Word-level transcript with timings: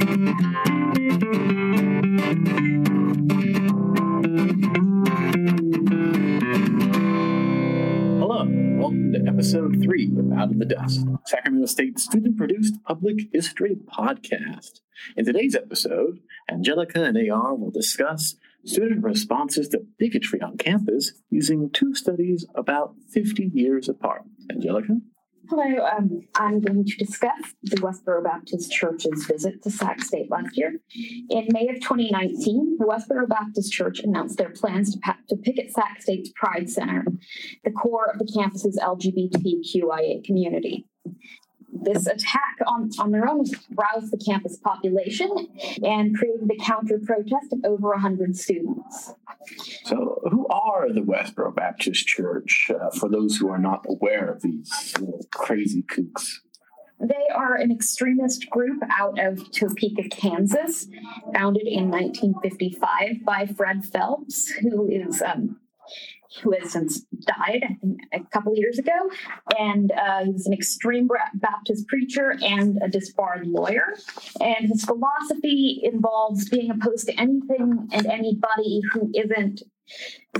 Hello, 0.00 0.08
welcome 8.80 9.12
to 9.12 9.24
episode 9.28 9.80
three 9.82 10.10
of 10.18 10.32
Out 10.32 10.50
of 10.50 10.58
the 10.58 10.64
Dust, 10.64 11.06
Sacramento 11.26 11.66
State 11.66 12.00
student 12.00 12.36
produced 12.36 12.82
public 12.84 13.28
history 13.32 13.76
podcast. 13.86 14.80
In 15.16 15.24
today's 15.24 15.54
episode, 15.54 16.18
Angelica 16.50 17.04
and 17.04 17.30
AR 17.30 17.54
will 17.54 17.70
discuss 17.70 18.34
student 18.64 19.04
responses 19.04 19.68
to 19.68 19.86
bigotry 19.98 20.40
on 20.40 20.56
campus 20.56 21.12
using 21.30 21.70
two 21.70 21.94
studies 21.94 22.44
about 22.56 22.96
50 23.12 23.50
years 23.54 23.88
apart. 23.88 24.22
Angelica? 24.50 24.96
Hello, 25.50 25.84
um, 25.84 26.22
I'm 26.36 26.60
going 26.60 26.86
to 26.86 26.96
discuss 26.96 27.52
the 27.62 27.76
Westboro 27.76 28.24
Baptist 28.24 28.72
Church's 28.72 29.26
visit 29.26 29.62
to 29.62 29.70
Sac 29.70 30.00
State 30.00 30.30
last 30.30 30.56
year. 30.56 30.80
In 31.28 31.48
May 31.50 31.68
of 31.68 31.80
2019, 31.82 32.78
the 32.78 32.86
Westboro 32.86 33.28
Baptist 33.28 33.70
Church 33.70 34.00
announced 34.00 34.38
their 34.38 34.50
plans 34.50 34.94
to, 34.94 35.00
pa- 35.00 35.18
to 35.28 35.36
picket 35.36 35.70
Sac 35.70 36.00
State's 36.00 36.30
Pride 36.34 36.70
Center, 36.70 37.04
the 37.62 37.72
core 37.72 38.10
of 38.10 38.18
the 38.18 38.32
campus's 38.32 38.78
LGBTQIA 38.82 40.24
community. 40.24 40.86
This 41.82 42.06
attack 42.06 42.56
on, 42.66 42.90
on 42.98 43.10
their 43.10 43.28
own 43.28 43.44
roused 43.74 44.12
the 44.12 44.24
campus 44.24 44.56
population 44.56 45.30
and 45.82 46.16
created 46.16 46.50
a 46.50 46.64
counter 46.64 46.98
protest 47.04 47.52
of 47.52 47.58
over 47.64 47.88
100 47.90 48.36
students. 48.36 49.12
So, 49.84 50.20
who 50.30 50.46
are 50.48 50.92
the 50.92 51.00
Westboro 51.00 51.54
Baptist 51.54 52.06
Church 52.06 52.70
uh, 52.70 52.90
for 52.90 53.08
those 53.08 53.36
who 53.36 53.48
are 53.48 53.58
not 53.58 53.84
aware 53.88 54.30
of 54.30 54.42
these 54.42 54.94
crazy 55.32 55.82
kooks? 55.82 56.40
They 57.00 57.28
are 57.34 57.56
an 57.56 57.70
extremist 57.70 58.48
group 58.50 58.82
out 58.90 59.18
of 59.18 59.50
Topeka, 59.50 60.08
Kansas, 60.10 60.86
founded 61.34 61.66
in 61.66 61.90
1955 61.90 63.24
by 63.24 63.46
Fred 63.46 63.84
Phelps, 63.84 64.48
who 64.48 64.88
is 64.88 65.20
um, 65.20 65.58
who 66.42 66.52
has 66.58 66.72
since 66.72 67.00
died 67.26 67.62
I 67.64 67.74
think, 67.80 68.00
a 68.12 68.20
couple 68.32 68.56
years 68.56 68.78
ago, 68.78 69.10
and 69.58 69.92
uh, 69.92 70.24
he's 70.24 70.46
an 70.46 70.52
extreme 70.52 71.08
Baptist 71.34 71.86
preacher 71.88 72.36
and 72.42 72.78
a 72.82 72.88
disbarred 72.88 73.46
lawyer. 73.46 73.94
And 74.40 74.68
his 74.68 74.84
philosophy 74.84 75.80
involves 75.82 76.48
being 76.48 76.70
opposed 76.70 77.06
to 77.06 77.20
anything 77.20 77.88
and 77.92 78.06
anybody 78.06 78.80
who 78.92 79.10
isn't 79.14 79.62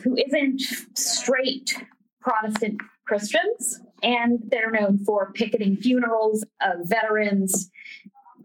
who 0.02 0.16
isn't 0.16 0.60
straight 0.96 1.76
Protestant 2.20 2.80
Christians, 3.06 3.80
and 4.02 4.38
they're 4.48 4.70
known 4.70 4.98
for 5.04 5.32
picketing 5.32 5.76
funerals 5.76 6.44
of 6.62 6.88
veterans, 6.88 7.70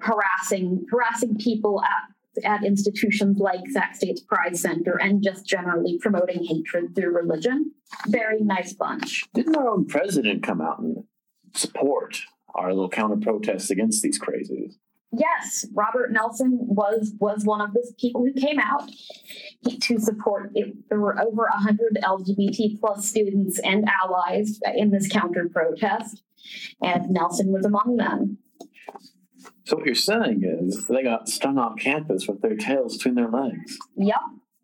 harassing 0.02 0.86
harassing 0.91 1.38
people 1.38 1.81
at 1.81 2.19
at 2.43 2.63
institutions 2.63 3.37
like 3.39 3.61
Sac 3.71 3.95
State's 3.95 4.21
Pride 4.21 4.57
Center, 4.57 4.97
and 4.99 5.23
just 5.23 5.45
generally 5.45 5.97
promoting 5.99 6.43
hatred 6.43 6.95
through 6.95 7.15
religion. 7.15 7.71
Very 8.07 8.41
nice 8.41 8.73
bunch. 8.73 9.23
Didn't 9.33 9.55
our 9.55 9.69
own 9.69 9.85
president 9.85 10.43
come 10.43 10.61
out 10.61 10.79
and 10.79 11.03
support 11.53 12.21
our 12.55 12.69
little 12.73 12.89
counter 12.89 13.17
protests 13.17 13.69
against 13.69 14.01
these 14.01 14.19
crazies? 14.19 14.75
Yes, 15.11 15.65
Robert 15.73 16.11
Nelson 16.11 16.59
was 16.61 17.13
was 17.19 17.43
one 17.43 17.61
of 17.61 17.73
the 17.73 17.93
people 17.99 18.23
who 18.23 18.33
came 18.33 18.59
out 18.59 18.91
to 19.81 19.99
support 19.99 20.51
it. 20.53 20.75
There 20.87 20.99
were 20.99 21.19
over 21.19 21.47
100 21.51 21.97
LGBT 22.03 22.79
plus 22.79 23.09
students 23.09 23.59
and 23.59 23.89
allies 24.03 24.59
in 24.75 24.91
this 24.91 25.07
counter 25.07 25.49
protest, 25.51 26.21
and 26.81 27.09
Nelson 27.09 27.51
was 27.51 27.65
among 27.65 27.97
them. 27.97 28.37
So, 29.70 29.78
what 29.78 29.86
you're 29.86 29.94
saying 29.94 30.42
is 30.44 30.88
they 30.88 31.03
got 31.03 31.30
stung 31.30 31.59
off 31.59 31.78
campus 31.78 32.28
with 32.28 32.42
their 32.42 32.56
tails 32.56 32.98
between 32.98 33.14
their 33.14 33.30
legs. 33.30 33.78
Yep. 33.98 34.17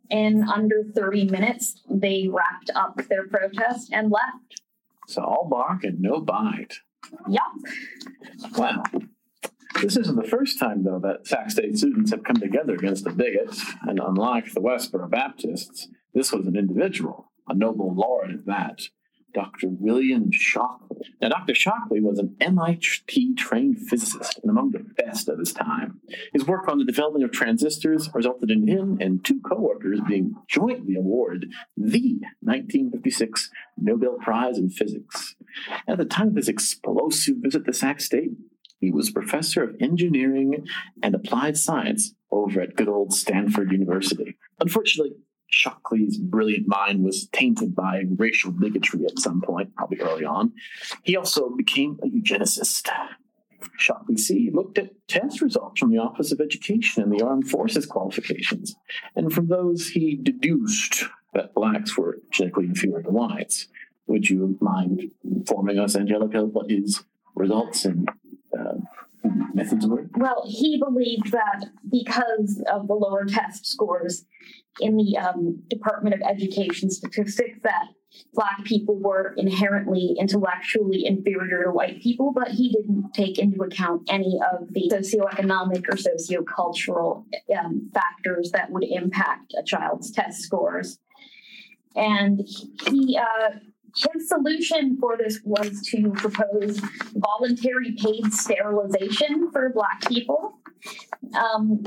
In 0.09 0.41
under 0.49 0.83
30 0.95 1.25
minutes, 1.25 1.79
they 1.87 2.27
wrapped 2.27 2.71
up 2.73 2.99
their 3.07 3.27
protest 3.27 3.91
and 3.93 4.11
left. 4.11 4.63
So, 5.07 5.21
all 5.21 5.47
bark 5.47 5.83
and 5.83 6.01
no 6.01 6.21
bite. 6.21 6.79
Yep. 7.29 7.43
Wow. 8.57 8.81
This 9.79 9.95
isn't 9.95 10.15
the 10.15 10.27
first 10.27 10.57
time, 10.57 10.83
though, 10.83 10.99
that 11.03 11.27
Sac 11.27 11.51
State 11.51 11.77
students 11.77 12.09
have 12.09 12.23
come 12.23 12.37
together 12.37 12.73
against 12.73 13.05
a 13.05 13.11
bigot, 13.11 13.55
and 13.83 13.99
unlike 13.99 14.53
the 14.53 14.59
Westboro 14.59 15.07
Baptists, 15.07 15.87
this 16.15 16.31
was 16.31 16.47
an 16.47 16.55
individual, 16.55 17.31
a 17.47 17.53
Nobel 17.53 17.93
laureate 17.93 18.39
at 18.39 18.45
that, 18.47 18.81
Dr. 19.35 19.67
William 19.67 20.31
Shockley. 20.31 20.97
Now, 21.21 21.27
Dr. 21.27 21.53
Shockley 21.53 21.99
was 21.99 22.19
an 22.19 22.35
MIT 22.39 23.35
trained 23.35 23.79
physicist 23.79 24.39
and 24.41 24.49
among 24.49 24.71
the 24.71 24.85
best 25.03 25.27
of 25.27 25.37
his 25.37 25.51
time. 25.51 25.99
His 26.33 26.47
work 26.47 26.69
on 26.69 26.79
the 26.79 26.85
development 26.85 27.25
of 27.25 27.31
transistors 27.31 28.09
resulted 28.13 28.49
in 28.49 28.65
him 28.65 28.97
and 29.01 29.23
two 29.23 29.41
co 29.41 29.59
workers 29.59 29.99
being 30.07 30.35
jointly 30.47 30.95
awarded 30.95 31.51
the 31.75 32.21
1956 32.39 33.51
Nobel 33.77 34.17
Prize 34.21 34.57
in 34.57 34.69
Physics. 34.69 35.35
At 35.85 35.97
the 35.97 36.05
time 36.05 36.29
of 36.29 36.35
his 36.37 36.47
explosive 36.47 37.35
visit 37.41 37.65
to 37.65 37.73
Sac 37.73 37.99
State, 37.99 38.31
he 38.79 38.89
was 38.89 39.11
professor 39.11 39.63
of 39.63 39.75
engineering 39.81 40.65
and 41.03 41.13
applied 41.13 41.57
science 41.57 42.13
over 42.31 42.61
at 42.61 42.75
good 42.75 42.89
old 42.89 43.13
Stanford 43.13 43.71
University. 43.71 44.37
Unfortunately, 44.61 45.13
Shockley's 45.47 46.17
brilliant 46.17 46.67
mind 46.67 47.03
was 47.03 47.27
tainted 47.27 47.75
by 47.75 48.03
racial 48.17 48.51
bigotry 48.51 49.05
at 49.05 49.19
some 49.19 49.41
point, 49.41 49.75
probably 49.75 49.99
early 49.99 50.25
on. 50.25 50.53
He 51.03 51.15
also 51.15 51.49
became 51.49 51.99
a 52.03 52.07
eugenicist. 52.07 52.89
Shockley 53.77 54.17
C. 54.17 54.51
looked 54.53 54.77
at 54.77 55.07
test 55.07 55.41
results 55.41 55.79
from 55.79 55.91
the 55.91 55.97
Office 55.97 56.31
of 56.31 56.39
Education 56.39 57.03
and 57.03 57.11
the 57.11 57.25
Armed 57.25 57.49
Forces 57.49 57.85
qualifications, 57.85 58.75
and 59.15 59.33
from 59.33 59.47
those 59.47 59.89
he 59.89 60.15
deduced 60.15 61.05
that 61.33 61.53
blacks 61.53 61.97
were 61.97 62.19
genetically 62.31 62.65
inferior 62.65 63.01
to 63.01 63.09
whites. 63.09 63.67
Would 64.07 64.29
you 64.29 64.57
mind 64.61 65.11
informing 65.23 65.79
us, 65.79 65.95
Angelica, 65.95 66.45
what 66.45 66.69
his 66.69 67.03
results 67.33 67.85
and 67.85 68.07
uh, 68.57 68.75
methods? 69.53 69.85
Well, 70.15 70.43
he 70.47 70.77
believed 70.77 71.31
that 71.31 71.65
because 71.89 72.63
of 72.71 72.87
the 72.87 72.93
lower 72.93 73.25
test 73.25 73.65
scores 73.65 74.25
in 74.79 74.97
the 74.97 75.17
um, 75.17 75.63
Department 75.69 76.15
of 76.15 76.21
Education 76.21 76.89
statistics, 76.89 77.59
that 77.63 77.87
Black 78.33 78.63
people 78.63 78.97
were 78.97 79.33
inherently 79.37 80.15
intellectually 80.19 81.05
inferior 81.05 81.65
to 81.65 81.71
white 81.71 82.01
people, 82.01 82.31
but 82.33 82.49
he 82.49 82.69
didn't 82.69 83.13
take 83.13 83.39
into 83.39 83.61
account 83.63 84.03
any 84.09 84.39
of 84.53 84.67
the 84.71 84.89
socioeconomic 84.93 85.85
or 85.89 85.97
sociocultural 85.97 87.25
um, 87.57 87.89
factors 87.93 88.51
that 88.51 88.71
would 88.71 88.83
impact 88.83 89.53
a 89.57 89.63
child's 89.63 90.11
test 90.11 90.41
scores. 90.41 90.99
And 91.95 92.41
he, 92.89 93.17
uh, 93.17 93.51
his 93.95 94.27
solution 94.27 94.97
for 94.99 95.17
this 95.17 95.39
was 95.43 95.81
to 95.87 96.11
propose 96.11 96.81
voluntary 97.15 97.95
paid 97.97 98.33
sterilization 98.33 99.51
for 99.51 99.71
Black 99.73 100.07
people. 100.07 100.59
Um, 101.33 101.83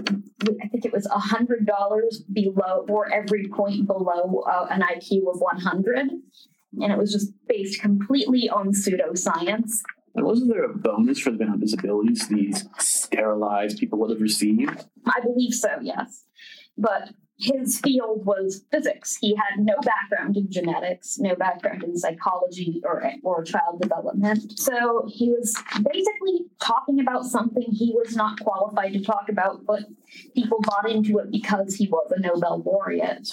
I 0.63 0.69
think 0.69 0.85
it 0.85 0.93
was 0.93 1.07
hundred 1.11 1.67
dollars 1.67 2.25
below, 2.33 2.87
or 2.89 3.13
every 3.13 3.49
point 3.49 3.87
below 3.87 4.43
uh, 4.51 4.67
an 4.71 4.83
IQ 4.83 5.33
of 5.33 5.41
one 5.41 5.61
hundred, 5.61 6.09
and 6.09 6.93
it 6.93 6.99
was 6.99 7.13
just 7.13 7.33
based 7.47 7.81
completely 7.81 8.49
on 8.49 8.73
pseudoscience. 8.73 9.83
And 10.15 10.25
wasn't 10.25 10.51
there 10.51 10.65
a 10.65 10.75
bonus 10.75 11.21
for 11.21 11.31
the 11.31 11.45
amount 11.45 11.57
of 11.57 11.61
disabilities 11.61 12.27
these 12.27 12.65
sterilized 12.79 13.79
people 13.79 13.99
would 14.01 14.11
have 14.11 14.21
received? 14.21 14.87
I 15.07 15.21
believe 15.21 15.53
so, 15.53 15.69
yes, 15.81 16.25
but 16.77 17.11
his 17.39 17.79
field 17.79 18.27
was 18.27 18.65
physics. 18.73 19.17
He 19.17 19.37
had 19.37 19.61
no 19.61 19.77
background 19.83 20.37
in 20.37 20.51
genetics, 20.51 21.19
no 21.21 21.37
background 21.37 21.85
in 21.85 21.97
psychology 21.97 22.83
or, 22.85 23.13
or 23.23 23.45
child 23.45 23.81
development. 23.81 24.59
So 24.59 25.07
he 25.09 25.31
was 25.31 25.55
basically 25.93 26.47
talking 26.61 26.99
about 26.99 27.25
something 27.25 27.63
he 27.71 27.95
was 27.95 28.17
not 28.17 28.41
qualified 28.41 28.93
to 28.95 29.01
talk 29.01 29.29
about, 29.29 29.65
but 29.65 29.85
people 30.35 30.59
bought 30.63 30.91
into 30.91 31.19
it 31.19 31.31
because 31.31 31.77
he 31.77 31.87
was 31.87 32.11
a 32.11 32.21
Nobel 32.21 32.61
laureate. 32.67 33.31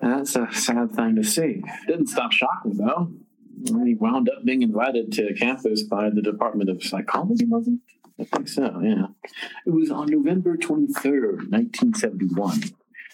That's 0.00 0.34
a 0.34 0.48
sad 0.52 0.92
thing 0.92 1.14
to 1.14 1.22
see. 1.22 1.62
Didn't 1.86 2.08
stop 2.08 2.32
Shockley, 2.32 2.72
though. 2.74 3.12
He 3.84 3.94
wound 3.94 4.28
up 4.28 4.44
being 4.44 4.62
invited 4.62 5.12
to 5.12 5.34
campus 5.34 5.84
by 5.84 6.10
the 6.10 6.22
Department 6.22 6.68
of 6.68 6.82
Psychology, 6.82 7.44
wasn't 7.44 7.80
it? 7.86 8.22
I 8.22 8.24
think 8.36 8.48
so, 8.48 8.80
yeah. 8.82 9.06
It 9.66 9.70
was 9.70 9.90
on 9.90 10.06
November 10.06 10.56
23rd, 10.56 11.50
1971 11.50 12.60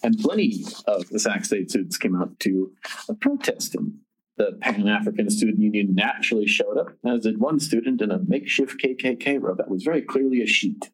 and 0.02 0.18
plenty 0.18 0.64
of 0.86 1.08
the 1.08 1.18
Sac 1.18 1.44
State 1.44 1.70
students 1.70 1.96
came 1.96 2.14
out 2.14 2.38
to 2.40 2.72
protest 3.20 3.74
him. 3.74 4.00
The 4.36 4.58
Pan 4.60 4.86
African 4.86 5.30
Student 5.30 5.60
Union 5.60 5.94
naturally 5.94 6.46
showed 6.46 6.76
up, 6.76 6.92
as 7.04 7.22
did 7.22 7.40
one 7.40 7.58
student 7.58 8.02
in 8.02 8.10
a 8.10 8.18
makeshift 8.18 8.80
KKK 8.82 9.40
robe 9.40 9.56
that 9.56 9.70
was 9.70 9.82
very 9.82 10.02
clearly 10.02 10.42
a 10.42 10.46
sheet. 10.46 10.90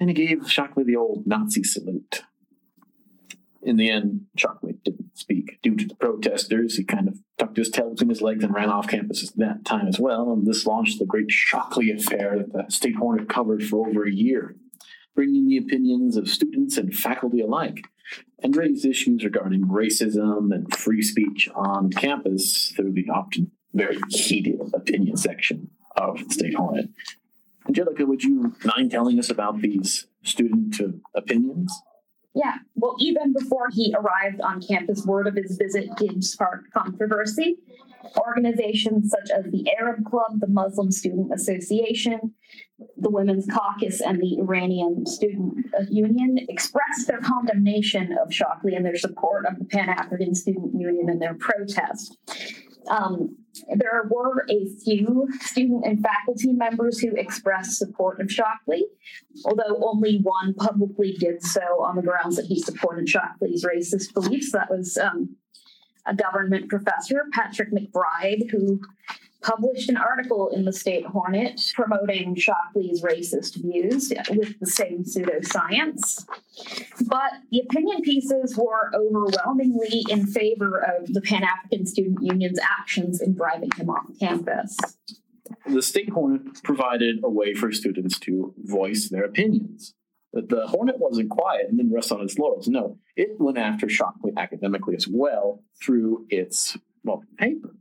And 0.00 0.08
he 0.08 0.14
gave 0.14 0.50
Shockley 0.50 0.84
the 0.84 0.96
old 0.96 1.26
Nazi 1.26 1.62
salute. 1.62 2.22
In 3.62 3.76
the 3.76 3.90
end, 3.90 4.26
Shockley 4.36 4.76
didn't 4.84 5.18
speak. 5.18 5.58
Due 5.62 5.74
to 5.74 5.86
the 5.86 5.96
protesters, 5.96 6.76
he 6.76 6.84
kind 6.84 7.08
of 7.08 7.18
tucked 7.36 7.56
his 7.56 7.68
tail 7.68 7.90
between 7.90 8.10
his 8.10 8.22
legs 8.22 8.44
and 8.44 8.54
ran 8.54 8.70
off 8.70 8.88
campus 8.88 9.28
at 9.28 9.36
that 9.36 9.64
time 9.64 9.88
as 9.88 9.98
well. 9.98 10.32
And 10.32 10.46
this 10.46 10.66
launched 10.66 10.98
the 10.98 11.04
great 11.04 11.30
Shockley 11.30 11.90
affair 11.90 12.38
that 12.38 12.52
the 12.52 12.72
State 12.72 12.96
Hornet 12.96 13.28
covered 13.28 13.64
for 13.64 13.88
over 13.88 14.06
a 14.06 14.12
year. 14.12 14.54
bringing 15.16 15.48
the 15.48 15.56
opinions 15.56 16.16
of 16.16 16.28
students 16.28 16.76
and 16.76 16.94
faculty 16.94 17.40
alike, 17.40 17.88
and 18.42 18.54
raise 18.56 18.84
issues 18.84 19.24
regarding 19.24 19.62
racism 19.62 20.54
and 20.54 20.74
free 20.74 21.02
speech 21.02 21.48
on 21.54 21.90
campus 21.90 22.72
through 22.76 22.92
the 22.92 23.08
often 23.08 23.50
very 23.74 23.98
heated 24.08 24.60
opinion 24.74 25.16
section 25.16 25.70
of 25.96 26.26
the 26.26 26.34
State 26.34 26.54
Hornet. 26.54 26.88
Angelica, 27.66 28.06
would 28.06 28.22
you 28.22 28.54
mind 28.64 28.90
telling 28.90 29.18
us 29.18 29.30
about 29.30 29.60
these 29.60 30.06
student 30.22 30.80
opinions? 31.14 31.72
Yeah, 32.34 32.58
well, 32.76 32.94
even 33.00 33.32
before 33.32 33.68
he 33.72 33.94
arrived 33.96 34.40
on 34.42 34.60
campus, 34.60 35.04
word 35.06 35.26
of 35.26 35.34
his 35.34 35.56
visit 35.56 35.88
did 35.96 36.22
spark 36.22 36.70
controversy. 36.72 37.56
Organizations 38.18 39.10
such 39.10 39.30
as 39.36 39.50
the 39.50 39.66
Arab 39.78 40.04
Club, 40.04 40.38
the 40.38 40.46
Muslim 40.46 40.92
Student 40.92 41.32
Association, 41.34 42.34
the 42.96 43.10
Women's 43.10 43.46
Caucus, 43.46 44.00
and 44.00 44.20
the 44.20 44.38
Iranian 44.38 45.06
Student 45.06 45.66
Union 45.90 46.38
expressed 46.48 47.08
their 47.08 47.18
condemnation 47.20 48.16
of 48.22 48.32
Shockley 48.32 48.74
and 48.74 48.84
their 48.84 48.96
support 48.96 49.46
of 49.46 49.58
the 49.58 49.64
Pan 49.64 49.88
African 49.88 50.34
Student 50.34 50.78
Union 50.78 51.08
in 51.08 51.18
their 51.18 51.34
protest. 51.34 52.16
Um, 52.88 53.36
there 53.74 54.08
were 54.10 54.44
a 54.48 54.66
few 54.84 55.28
student 55.40 55.84
and 55.84 56.02
faculty 56.02 56.52
members 56.52 56.98
who 56.98 57.14
expressed 57.14 57.78
support 57.78 58.20
of 58.20 58.30
Shockley, 58.30 58.84
although 59.44 59.80
only 59.82 60.20
one 60.22 60.54
publicly 60.54 61.16
did 61.18 61.42
so 61.42 61.60
on 61.82 61.96
the 61.96 62.02
grounds 62.02 62.36
that 62.36 62.46
he 62.46 62.60
supported 62.60 63.08
Shockley's 63.08 63.64
racist 63.64 64.12
beliefs. 64.14 64.52
That 64.52 64.70
was 64.70 64.96
um, 64.96 65.36
a 66.06 66.14
government 66.14 66.68
professor, 66.68 67.24
Patrick 67.32 67.70
McBride, 67.72 68.50
who 68.50 68.80
published 69.46 69.88
an 69.88 69.96
article 69.96 70.48
in 70.48 70.64
the 70.64 70.72
State 70.72 71.06
Hornet 71.06 71.60
promoting 71.74 72.34
Shockley's 72.34 73.02
racist 73.02 73.62
views 73.62 74.12
with 74.30 74.58
the 74.58 74.66
same 74.66 75.04
pseudoscience. 75.04 76.26
But 77.06 77.32
the 77.50 77.60
opinion 77.60 78.02
pieces 78.02 78.56
were 78.56 78.90
overwhelmingly 78.94 80.04
in 80.10 80.26
favor 80.26 80.78
of 80.80 81.12
the 81.12 81.20
Pan 81.20 81.44
African 81.44 81.86
Student 81.86 82.18
Union's 82.22 82.58
actions 82.58 83.20
in 83.20 83.34
driving 83.34 83.70
him 83.76 83.88
off 83.88 84.06
campus. 84.18 84.76
The 85.66 85.82
State 85.82 86.10
Hornet 86.10 86.62
provided 86.64 87.20
a 87.22 87.30
way 87.30 87.54
for 87.54 87.70
students 87.70 88.18
to 88.20 88.52
voice 88.64 89.08
their 89.08 89.24
opinions. 89.24 89.94
But 90.32 90.48
the 90.48 90.66
Hornet 90.66 90.98
wasn't 90.98 91.30
quiet 91.30 91.66
and 91.68 91.78
didn't 91.78 91.94
rest 91.94 92.12
on 92.12 92.20
its 92.20 92.36
laurels. 92.36 92.68
No, 92.68 92.98
it 93.16 93.36
went 93.38 93.58
after 93.58 93.88
Shockley 93.88 94.32
academically 94.36 94.96
as 94.96 95.06
well 95.08 95.62
through 95.80 96.26
its 96.28 96.76
well 97.04 97.22
paper. 97.38 97.75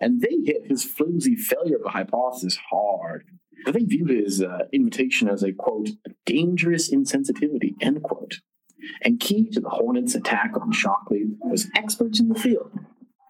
And 0.00 0.20
they 0.20 0.36
hit 0.44 0.66
his 0.66 0.84
flimsy 0.84 1.36
failure 1.36 1.76
of 1.76 1.84
a 1.86 1.90
hypothesis 1.90 2.58
hard. 2.70 3.24
They 3.66 3.84
viewed 3.84 4.10
his 4.10 4.40
uh, 4.40 4.60
invitation 4.72 5.28
as 5.28 5.42
a 5.42 5.52
quote, 5.52 5.90
dangerous 6.24 6.90
insensitivity, 6.90 7.74
end 7.80 8.02
quote. 8.02 8.40
And 9.02 9.20
key 9.20 9.50
to 9.50 9.60
the 9.60 9.68
Hornets' 9.68 10.14
attack 10.14 10.52
on 10.58 10.72
Shockley 10.72 11.24
was 11.40 11.68
experts 11.76 12.18
in 12.18 12.28
the 12.28 12.38
field, 12.38 12.72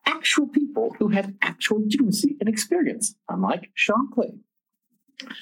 actual 0.07 0.47
people 0.47 0.95
who 0.99 1.09
had 1.09 1.37
actual 1.43 1.81
legitimacy 1.81 2.37
and 2.39 2.49
experience, 2.49 3.17
unlike 3.29 3.71
Shockley. 3.75 4.39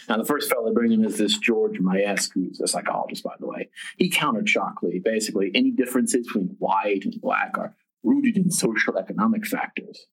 Now, 0.09 0.17
the 0.17 0.25
first 0.25 0.51
fellow 0.51 0.67
they 0.67 0.73
bring 0.73 0.93
in 0.93 1.05
is 1.05 1.19
this 1.19 1.39
George 1.39 1.79
Mayesk, 1.79 2.31
who's 2.35 2.61
a 2.61 2.67
psychologist, 2.67 3.23
by 3.23 3.35
the 3.39 3.47
way. 3.47 3.69
He 3.97 4.09
countered 4.09 4.49
Shockley. 4.49 5.01
Basically, 5.05 5.51
any 5.55 5.71
differences 5.71 6.27
between 6.27 6.57
white 6.59 7.05
and 7.05 7.21
black 7.21 7.57
are 7.59 7.77
rooted 8.03 8.37
in 8.37 8.51
social 8.51 8.97
economic 8.97 9.47
factors. 9.47 10.07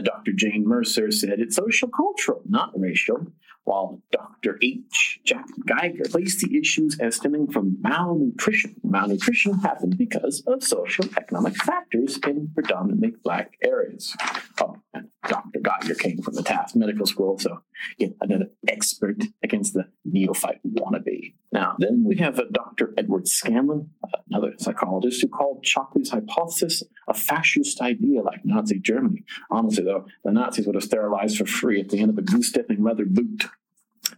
Dr. 0.00 0.32
Jane 0.32 0.66
Mercer 0.66 1.10
said 1.10 1.40
it's 1.40 1.56
social 1.56 1.88
cultural, 1.88 2.42
not 2.48 2.78
racial, 2.78 3.26
while 3.66 4.00
Dr. 4.12 4.58
H. 4.62 5.20
Jack 5.24 5.46
Geiger 5.66 6.04
placed 6.08 6.40
the 6.40 6.56
issues 6.56 6.96
as 7.00 7.16
stemming 7.16 7.50
from 7.50 7.76
malnutrition. 7.80 8.76
Malnutrition 8.84 9.58
happened 9.58 9.98
because 9.98 10.42
of 10.46 10.62
social 10.62 11.04
economic 11.16 11.56
factors 11.56 12.16
in 12.26 12.48
predominantly 12.54 13.14
black 13.24 13.54
areas. 13.62 14.16
Oh, 14.60 14.76
and 14.94 15.08
Dr. 15.28 15.60
Geiger 15.60 15.96
came 15.96 16.22
from 16.22 16.34
the 16.34 16.44
Tufts 16.44 16.76
Medical 16.76 17.06
School, 17.06 17.38
so 17.38 17.62
yeah, 17.98 18.08
another 18.20 18.46
expert 18.68 19.22
against 19.42 19.74
the 19.74 19.88
neophyte 20.04 20.60
wannabe. 20.64 21.34
Now, 21.56 21.74
then 21.78 22.04
we 22.04 22.16
have 22.16 22.38
Dr. 22.52 22.92
Edward 22.98 23.26
Scanlon, 23.26 23.88
another 24.28 24.52
psychologist, 24.58 25.22
who 25.22 25.28
called 25.28 25.64
Shockley's 25.64 26.10
hypothesis 26.10 26.82
a 27.08 27.14
fascist 27.14 27.80
idea 27.80 28.20
like 28.20 28.44
Nazi 28.44 28.78
Germany. 28.78 29.24
Honestly, 29.50 29.82
though, 29.82 30.04
the 30.22 30.32
Nazis 30.32 30.66
would 30.66 30.74
have 30.74 30.84
sterilized 30.84 31.38
for 31.38 31.46
free 31.46 31.80
at 31.80 31.88
the 31.88 32.00
end 32.00 32.10
of 32.10 32.18
a 32.18 32.20
goose 32.20 32.48
stepping 32.48 32.84
leather 32.84 33.06
boot. 33.06 33.46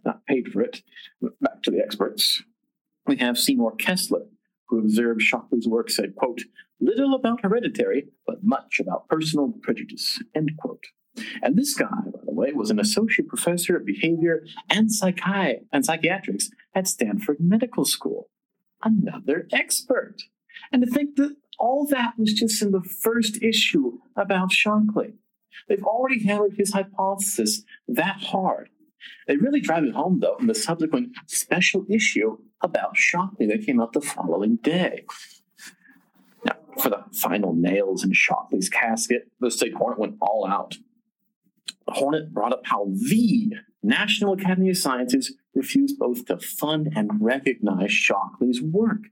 Not 0.05 0.27
paid 0.27 0.49
for 0.49 0.63
it. 0.63 0.83
Back 1.41 1.63
to 1.63 1.71
the 1.71 1.79
experts. 1.79 2.43
We 3.07 3.19
have 3.19 3.39
Seymour 3.39 3.77
Kessler, 3.77 4.27
who 4.67 4.81
observed 4.81 5.23
Shockley's 5.23 5.69
work, 5.69 5.91
said, 5.91 6.17
quote, 6.17 6.43
little 6.81 7.15
about 7.15 7.43
hereditary, 7.45 8.09
but 8.27 8.43
much 8.43 8.81
about 8.81 9.09
personal 9.09 9.55
prejudice, 9.63 10.21
end 10.35 10.51
quote. 10.59 10.87
And 11.43 11.57
this 11.57 11.75
guy, 11.75 11.87
by 11.87 12.21
the 12.25 12.33
way, 12.33 12.53
was 12.53 12.71
an 12.71 12.81
associate 12.81 13.29
professor 13.29 13.77
of 13.77 13.85
behavior 13.85 14.45
and, 14.71 14.91
psychi- 14.91 15.61
and 15.73 15.85
psychiatrics 15.85 16.51
at 16.75 16.89
Stanford 16.89 17.39
Medical 17.41 17.85
School. 17.85 18.29
Another 18.83 19.49
expert. 19.53 20.17
And 20.73 20.83
to 20.85 20.91
think 20.91 21.17
that 21.17 21.37
all 21.59 21.87
that 21.87 22.15
was 22.19 22.33
just 22.33 22.63
in 22.63 22.71
the 22.71 22.83
first 22.83 23.43
issue 23.43 23.99
about 24.17 24.53
Shockley. 24.53 25.15
They've 25.69 25.83
already 25.83 26.25
hammered 26.25 26.55
his 26.57 26.73
hypothesis 26.73 27.63
that 27.89 28.17
hard. 28.21 28.69
They 29.27 29.37
really 29.37 29.61
drive 29.61 29.85
it 29.85 29.95
home, 29.95 30.21
though, 30.21 30.37
in 30.37 30.47
the 30.47 30.55
subsequent 30.55 31.17
special 31.27 31.85
issue 31.89 32.39
about 32.63 32.97
Shockley 32.97 33.47
that 33.47 33.67
came 33.67 33.81
out 33.81 33.93
the 33.93 34.01
following 34.01 34.57
day. 34.57 35.05
Now, 36.45 36.57
for 36.79 36.91
the 36.91 37.05
final 37.13 37.55
nails 37.55 38.05
in 38.05 38.13
Shockley's 38.13 38.69
casket, 38.69 39.31
the 39.41 39.51
State 39.51 39.75
Hornet 39.75 39.99
went 39.99 40.17
all 40.21 40.47
out. 40.47 40.79
Hornet 41.95 42.33
brought 42.33 42.53
up 42.53 42.63
how 42.65 42.87
the 42.87 43.53
National 43.83 44.35
Academy 44.35 44.71
of 44.71 44.77
Sciences 44.77 45.35
refused 45.55 45.99
both 45.99 46.27
to 46.27 46.39
fund 46.39 46.93
and 46.95 47.11
recognize 47.21 47.91
Shockley's 47.93 48.61
work. 48.63 49.05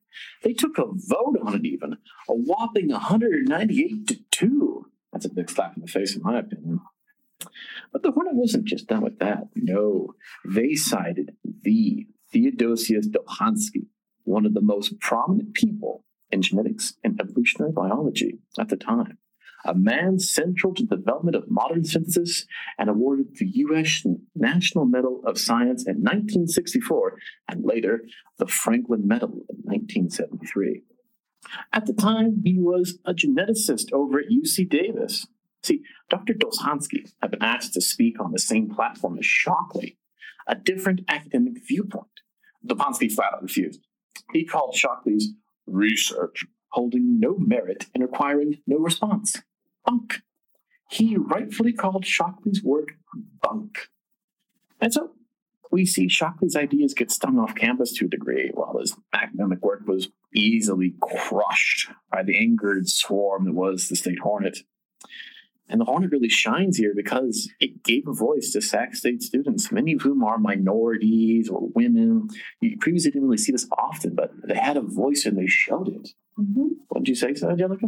They 0.42 0.52
took 0.52 0.78
a 0.78 0.86
vote 0.86 1.38
on 1.42 1.54
it, 1.54 1.64
even 1.64 1.94
a 2.28 2.32
whopping 2.32 2.88
198 2.88 4.06
to 4.08 4.18
2. 4.30 4.86
That's 5.12 5.24
a 5.24 5.30
big 5.30 5.50
slap 5.50 5.76
in 5.76 5.82
the 5.82 5.88
face, 5.88 6.14
in 6.14 6.22
my 6.22 6.38
opinion. 6.38 6.80
But 7.92 8.02
the 8.02 8.10
Hornet 8.10 8.34
wasn't 8.34 8.64
just 8.64 8.88
done 8.88 9.02
with 9.02 9.18
that. 9.18 9.48
No, 9.54 10.14
they 10.44 10.74
cited 10.74 11.36
the 11.62 12.06
Theodosius 12.32 13.08
Dobzhansky, 13.08 13.86
one 14.24 14.46
of 14.46 14.54
the 14.54 14.60
most 14.60 15.00
prominent 15.00 15.54
people 15.54 16.04
in 16.30 16.42
genetics 16.42 16.94
and 17.04 17.20
evolutionary 17.20 17.72
biology 17.72 18.38
at 18.58 18.68
the 18.68 18.76
time 18.76 19.18
a 19.66 19.74
man 19.74 20.18
central 20.18 20.74
to 20.74 20.84
the 20.84 20.96
development 20.96 21.36
of 21.36 21.50
modern 21.50 21.84
synthesis 21.84 22.46
and 22.78 22.88
awarded 22.88 23.36
the 23.36 23.46
U.S. 23.46 24.06
National 24.34 24.84
Medal 24.84 25.22
of 25.24 25.38
Science 25.38 25.86
in 25.86 25.96
1964 25.96 27.18
and 27.48 27.64
later 27.64 28.04
the 28.38 28.46
Franklin 28.46 29.06
Medal 29.06 29.44
in 29.48 29.56
1973. 29.64 30.82
At 31.72 31.86
the 31.86 31.92
time, 31.92 32.42
he 32.44 32.58
was 32.58 32.98
a 33.04 33.12
geneticist 33.12 33.92
over 33.92 34.18
at 34.18 34.26
UC 34.30 34.68
Davis. 34.68 35.26
See, 35.62 35.82
Dr. 36.08 36.34
Dobzhansky 36.34 37.12
had 37.20 37.30
been 37.30 37.42
asked 37.42 37.74
to 37.74 37.80
speak 37.80 38.20
on 38.20 38.32
the 38.32 38.38
same 38.38 38.70
platform 38.70 39.18
as 39.18 39.26
Shockley, 39.26 39.98
a 40.46 40.54
different 40.54 41.02
academic 41.08 41.54
viewpoint. 41.66 42.06
Dobzhansky 42.66 43.12
flat 43.12 43.34
out 43.34 43.42
refused. 43.42 43.80
He 44.32 44.44
called 44.44 44.74
Shockley's 44.74 45.32
research 45.66 46.46
holding 46.70 47.18
no 47.18 47.36
merit 47.38 47.86
and 47.94 48.02
requiring 48.02 48.58
no 48.66 48.78
response 48.78 49.42
bunk. 49.86 50.22
He 50.90 51.16
rightfully 51.16 51.72
called 51.72 52.04
Shockley's 52.04 52.62
work 52.62 52.94
bunk. 53.42 53.88
And 54.80 54.92
so 54.92 55.12
we 55.70 55.84
see 55.84 56.08
Shockley's 56.08 56.56
ideas 56.56 56.94
get 56.94 57.10
stung 57.10 57.38
off 57.38 57.54
campus 57.54 57.92
to 57.94 58.06
a 58.06 58.08
degree, 58.08 58.50
while 58.54 58.78
his 58.78 58.96
academic 59.12 59.62
work 59.62 59.86
was 59.86 60.08
easily 60.34 60.94
crushed 61.00 61.90
by 62.12 62.22
the 62.22 62.38
angered 62.38 62.88
swarm 62.88 63.44
that 63.46 63.54
was 63.54 63.88
the 63.88 63.96
State 63.96 64.20
Hornet. 64.20 64.58
And 65.68 65.80
the 65.80 65.84
Hornet 65.84 66.12
really 66.12 66.28
shines 66.28 66.76
here 66.76 66.92
because 66.94 67.50
it 67.58 67.82
gave 67.82 68.06
a 68.06 68.12
voice 68.12 68.52
to 68.52 68.60
Sac 68.60 68.94
State 68.94 69.22
students, 69.22 69.72
many 69.72 69.94
of 69.94 70.02
whom 70.02 70.22
are 70.22 70.38
minorities 70.38 71.48
or 71.48 71.68
women. 71.74 72.28
You 72.60 72.76
previously 72.78 73.10
didn't 73.10 73.26
really 73.26 73.38
see 73.38 73.50
this 73.50 73.68
often, 73.76 74.14
but 74.14 74.30
they 74.46 74.54
had 74.54 74.76
a 74.76 74.82
voice 74.82 75.24
and 75.26 75.36
they 75.36 75.48
showed 75.48 75.88
it. 75.88 76.10
Mm-hmm. 76.38 76.66
What 76.88 77.04
did 77.04 77.08
you 77.08 77.14
say, 77.14 77.34
Angelica? 77.42 77.86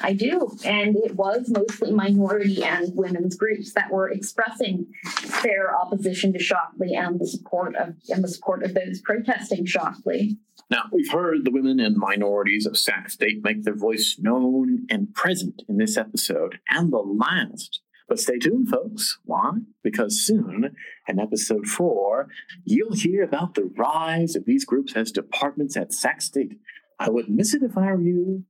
I 0.00 0.12
do. 0.12 0.56
And 0.64 0.96
it 0.96 1.16
was 1.16 1.48
mostly 1.48 1.90
minority 1.90 2.62
and 2.62 2.94
women's 2.94 3.36
groups 3.36 3.72
that 3.74 3.90
were 3.90 4.08
expressing 4.08 4.86
their 5.42 5.76
opposition 5.76 6.32
to 6.32 6.38
Shockley 6.38 6.94
and 6.94 7.18
the 7.18 7.26
support 7.26 7.74
of 7.76 7.94
and 8.08 8.22
the 8.22 8.28
support 8.28 8.62
of 8.62 8.74
those 8.74 9.00
protesting 9.00 9.66
Shockley. 9.66 10.38
Now, 10.70 10.84
we've 10.92 11.10
heard 11.10 11.44
the 11.44 11.50
women 11.50 11.78
and 11.78 11.96
minorities 11.96 12.66
of 12.66 12.76
Sac 12.76 13.10
State 13.10 13.42
make 13.42 13.64
their 13.64 13.76
voice 13.76 14.16
known 14.18 14.86
and 14.90 15.14
present 15.14 15.62
in 15.68 15.76
this 15.76 15.96
episode 15.96 16.58
and 16.68 16.92
the 16.92 16.98
last. 16.98 17.80
But 18.08 18.20
stay 18.20 18.38
tuned, 18.38 18.68
folks. 18.68 19.18
Why? 19.24 19.50
Because 19.82 20.20
soon, 20.20 20.76
in 21.08 21.18
episode 21.18 21.66
four, 21.66 22.28
you'll 22.64 22.94
hear 22.94 23.24
about 23.24 23.54
the 23.54 23.70
rise 23.76 24.36
of 24.36 24.44
these 24.44 24.64
groups 24.64 24.94
as 24.94 25.10
departments 25.10 25.76
at 25.76 25.92
Sac 25.92 26.22
State. 26.22 26.58
I 26.98 27.10
wouldn't 27.10 27.36
miss 27.36 27.54
it 27.54 27.62
if 27.62 27.76
I 27.76 27.92
were 27.92 28.00
you. 28.00 28.44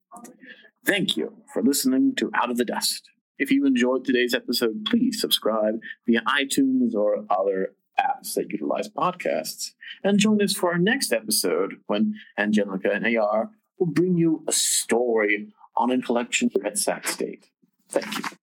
Thank 0.84 1.16
you 1.16 1.34
for 1.52 1.62
listening 1.62 2.14
to 2.16 2.30
Out 2.34 2.50
of 2.50 2.56
the 2.56 2.64
Dust. 2.64 3.08
If 3.38 3.50
you 3.50 3.66
enjoyed 3.66 4.04
today's 4.04 4.34
episode, 4.34 4.84
please 4.86 5.20
subscribe 5.20 5.80
via 6.06 6.22
iTunes 6.22 6.94
or 6.94 7.26
other 7.28 7.74
apps 7.98 8.34
that 8.34 8.50
utilize 8.50 8.88
podcasts. 8.88 9.72
And 10.04 10.18
join 10.18 10.40
us 10.42 10.54
for 10.54 10.72
our 10.72 10.78
next 10.78 11.12
episode 11.12 11.76
when 11.86 12.14
Angelica 12.38 12.90
and 12.90 13.04
AR 13.16 13.50
will 13.78 13.86
bring 13.86 14.16
you 14.16 14.44
a 14.46 14.52
story 14.52 15.48
on 15.76 15.90
a 15.90 16.00
collection 16.00 16.50
at 16.64 16.78
Sac 16.78 17.06
State. 17.06 17.50
Thank 17.88 18.18
you. 18.18 18.36